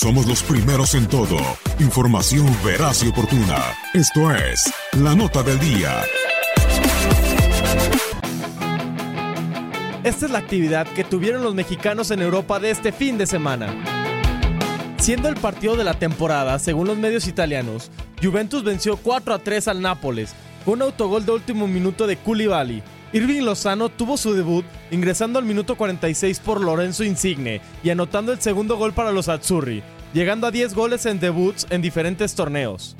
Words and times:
Somos 0.00 0.28
los 0.28 0.44
primeros 0.44 0.94
en 0.94 1.08
todo. 1.08 1.38
Información 1.80 2.46
veraz 2.64 3.02
y 3.02 3.08
oportuna. 3.08 3.56
Esto 3.92 4.32
es 4.32 4.72
La 4.92 5.16
Nota 5.16 5.42
del 5.42 5.58
Día. 5.58 6.04
Esta 10.04 10.26
es 10.26 10.30
la 10.30 10.38
actividad 10.38 10.86
que 10.86 11.02
tuvieron 11.02 11.42
los 11.42 11.56
mexicanos 11.56 12.12
en 12.12 12.22
Europa 12.22 12.60
de 12.60 12.70
este 12.70 12.92
fin 12.92 13.18
de 13.18 13.26
semana. 13.26 13.74
Siendo 14.98 15.28
el 15.28 15.34
partido 15.34 15.74
de 15.74 15.82
la 15.82 15.94
temporada, 15.94 16.60
según 16.60 16.86
los 16.86 16.96
medios 16.96 17.26
italianos, 17.26 17.90
Juventus 18.22 18.62
venció 18.62 18.98
4 18.98 19.34
a 19.34 19.38
3 19.40 19.66
al 19.66 19.82
Nápoles, 19.82 20.32
con 20.64 20.74
un 20.74 20.82
autogol 20.82 21.26
de 21.26 21.32
último 21.32 21.66
minuto 21.66 22.06
de 22.06 22.16
Koulibaly. 22.18 22.84
Irving 23.12 23.42
Lozano 23.42 23.88
tuvo 23.88 24.18
su 24.18 24.34
debut 24.34 24.66
ingresando 24.90 25.38
al 25.38 25.46
minuto 25.46 25.76
46 25.76 26.40
por 26.40 26.60
Lorenzo 26.60 27.04
Insigne 27.04 27.62
y 27.82 27.90
anotando 27.90 28.32
el 28.32 28.40
segundo 28.40 28.76
gol 28.76 28.92
para 28.92 29.12
los 29.12 29.28
Azzurri, 29.28 29.82
llegando 30.12 30.46
a 30.46 30.50
10 30.50 30.74
goles 30.74 31.06
en 31.06 31.18
debuts 31.18 31.66
en 31.70 31.80
diferentes 31.80 32.34
torneos. 32.34 32.96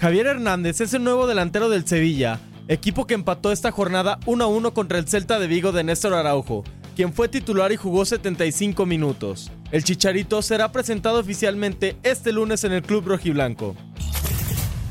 Javier 0.00 0.26
Hernández 0.26 0.80
es 0.80 0.92
el 0.92 1.04
nuevo 1.04 1.28
delantero 1.28 1.68
del 1.68 1.86
Sevilla, 1.86 2.40
equipo 2.66 3.06
que 3.06 3.14
empató 3.14 3.52
esta 3.52 3.70
jornada 3.70 4.18
1 4.26 4.44
a 4.44 4.48
1 4.48 4.74
contra 4.74 4.98
el 4.98 5.06
Celta 5.06 5.38
de 5.38 5.46
Vigo 5.46 5.70
de 5.70 5.84
Néstor 5.84 6.14
Araujo, 6.14 6.64
quien 6.96 7.12
fue 7.12 7.28
titular 7.28 7.70
y 7.70 7.76
jugó 7.76 8.04
75 8.04 8.86
minutos. 8.86 9.52
El 9.70 9.84
Chicharito 9.84 10.42
será 10.42 10.72
presentado 10.72 11.20
oficialmente 11.20 11.96
este 12.02 12.32
lunes 12.32 12.64
en 12.64 12.72
el 12.72 12.82
club 12.82 13.06
rojiblanco. 13.06 13.76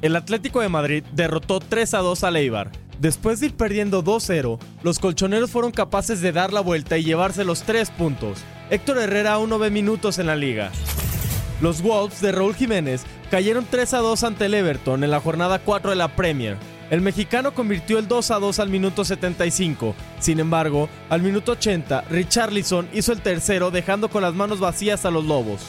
El 0.00 0.16
Atlético 0.16 0.60
de 0.60 0.68
Madrid 0.68 1.04
derrotó 1.12 1.60
3 1.60 1.94
a 1.94 1.98
2 1.98 2.24
a 2.24 2.28
Eibar. 2.38 2.87
Después 2.98 3.38
de 3.38 3.46
ir 3.46 3.54
perdiendo 3.54 4.02
2-0, 4.02 4.58
los 4.82 4.98
colchoneros 4.98 5.50
fueron 5.50 5.70
capaces 5.70 6.20
de 6.20 6.32
dar 6.32 6.52
la 6.52 6.60
vuelta 6.60 6.98
y 6.98 7.04
llevarse 7.04 7.44
los 7.44 7.62
3 7.62 7.90
puntos. 7.90 8.40
Héctor 8.70 8.98
Herrera 8.98 9.34
aún 9.34 9.50
no 9.50 9.58
ve 9.60 9.70
minutos 9.70 10.18
en 10.18 10.26
la 10.26 10.34
liga. 10.34 10.72
Los 11.60 11.80
Wolves 11.80 12.20
de 12.20 12.32
Raúl 12.32 12.56
Jiménez 12.56 13.02
cayeron 13.30 13.66
3 13.70 13.94
a 13.94 13.98
2 13.98 14.24
ante 14.24 14.46
el 14.46 14.54
Everton 14.54 15.04
en 15.04 15.12
la 15.12 15.20
jornada 15.20 15.60
4 15.60 15.90
de 15.90 15.96
la 15.96 16.16
Premier. 16.16 16.56
El 16.90 17.00
mexicano 17.00 17.54
convirtió 17.54 17.98
el 17.98 18.08
2 18.08 18.32
a 18.32 18.38
2 18.40 18.58
al 18.58 18.68
minuto 18.68 19.04
75. 19.04 19.94
Sin 20.18 20.40
embargo, 20.40 20.88
al 21.08 21.22
minuto 21.22 21.52
80, 21.52 22.02
Richarlison 22.10 22.88
hizo 22.92 23.12
el 23.12 23.20
tercero 23.20 23.70
dejando 23.70 24.08
con 24.08 24.22
las 24.22 24.34
manos 24.34 24.58
vacías 24.58 25.04
a 25.04 25.10
los 25.12 25.24
Lobos. 25.24 25.60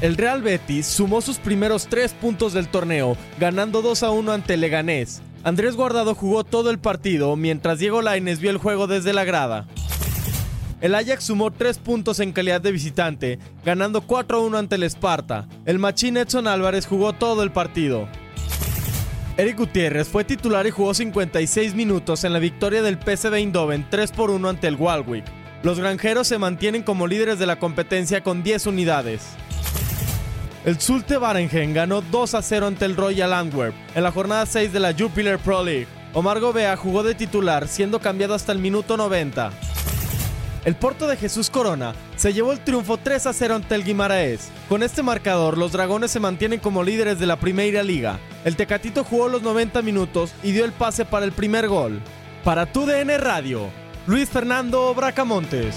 El 0.00 0.16
Real 0.16 0.42
Betis 0.42 0.86
sumó 0.86 1.20
sus 1.20 1.38
primeros 1.38 1.88
3 1.88 2.12
puntos 2.14 2.52
del 2.52 2.68
torneo, 2.68 3.16
ganando 3.40 3.82
2 3.82 4.04
a 4.04 4.10
1 4.10 4.32
ante 4.32 4.56
Leganés. 4.56 5.22
Andrés 5.48 5.76
Guardado 5.76 6.14
jugó 6.14 6.44
todo 6.44 6.68
el 6.68 6.78
partido 6.78 7.34
mientras 7.34 7.78
Diego 7.78 8.02
Lainez 8.02 8.38
vio 8.38 8.50
el 8.50 8.58
juego 8.58 8.86
desde 8.86 9.14
la 9.14 9.24
grada. 9.24 9.66
El 10.82 10.94
Ajax 10.94 11.24
sumó 11.24 11.50
3 11.50 11.78
puntos 11.78 12.20
en 12.20 12.32
calidad 12.32 12.60
de 12.60 12.70
visitante, 12.70 13.38
ganando 13.64 14.02
4 14.02 14.36
a 14.36 14.40
1 14.42 14.58
ante 14.58 14.74
el 14.74 14.82
Esparta. 14.82 15.48
El 15.64 15.78
machín 15.78 16.18
Edson 16.18 16.46
Álvarez 16.48 16.86
jugó 16.86 17.14
todo 17.14 17.42
el 17.42 17.50
partido. 17.50 18.06
Eric 19.38 19.56
Gutiérrez 19.56 20.06
fue 20.06 20.22
titular 20.22 20.66
y 20.66 20.70
jugó 20.70 20.92
56 20.92 21.74
minutos 21.74 22.24
en 22.24 22.34
la 22.34 22.40
victoria 22.40 22.82
del 22.82 22.98
PSV 22.98 23.32
Eindhoven 23.32 23.86
3 23.88 24.12
por 24.12 24.30
1 24.30 24.50
ante 24.50 24.68
el 24.68 24.76
Walwick. 24.76 25.24
Los 25.62 25.80
granjeros 25.80 26.28
se 26.28 26.36
mantienen 26.36 26.82
como 26.82 27.06
líderes 27.06 27.38
de 27.38 27.46
la 27.46 27.58
competencia 27.58 28.22
con 28.22 28.42
10 28.42 28.66
unidades. 28.66 29.22
El 30.64 30.80
Zulte 30.80 31.16
Waregem 31.16 31.72
ganó 31.72 32.00
2 32.00 32.34
a 32.34 32.42
0 32.42 32.66
ante 32.66 32.84
el 32.84 32.96
Royal 32.96 33.32
Antwerp 33.32 33.74
en 33.94 34.02
la 34.02 34.10
jornada 34.10 34.44
6 34.44 34.72
de 34.72 34.80
la 34.80 34.92
Jupiler 34.92 35.38
Pro 35.38 35.62
League. 35.62 35.86
Omar 36.14 36.40
Gobea 36.40 36.76
jugó 36.76 37.02
de 37.02 37.14
titular, 37.14 37.68
siendo 37.68 38.00
cambiado 38.00 38.34
hasta 38.34 38.52
el 38.52 38.58
minuto 38.58 38.96
90. 38.96 39.52
El 40.64 40.74
Porto 40.74 41.06
de 41.06 41.16
Jesús 41.16 41.48
Corona 41.48 41.94
se 42.16 42.32
llevó 42.32 42.52
el 42.52 42.60
triunfo 42.60 42.98
3 42.98 43.26
a 43.26 43.32
0 43.32 43.54
ante 43.54 43.74
el 43.74 43.84
Guimaraes. 43.84 44.50
Con 44.68 44.82
este 44.82 45.02
marcador, 45.02 45.56
los 45.56 45.72
dragones 45.72 46.10
se 46.10 46.20
mantienen 46.20 46.60
como 46.60 46.82
líderes 46.82 47.18
de 47.18 47.26
la 47.26 47.36
Primera 47.36 47.82
Liga. 47.82 48.18
El 48.44 48.56
Tecatito 48.56 49.04
jugó 49.04 49.28
los 49.28 49.42
90 49.42 49.80
minutos 49.82 50.32
y 50.42 50.52
dio 50.52 50.64
el 50.64 50.72
pase 50.72 51.04
para 51.04 51.24
el 51.24 51.32
primer 51.32 51.68
gol. 51.68 52.00
Para 52.42 52.66
tu 52.66 52.84
DN 52.84 53.16
Radio, 53.18 53.68
Luis 54.06 54.28
Fernando 54.28 54.92
Bracamontes. 54.94 55.76